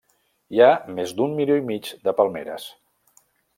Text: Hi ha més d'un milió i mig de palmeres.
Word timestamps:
Hi 0.59 0.63
ha 0.67 0.69
més 0.99 1.13
d'un 1.19 1.37
milió 1.41 1.59
i 1.61 1.65
mig 1.69 1.91
de 2.09 2.17
palmeres. 2.23 2.69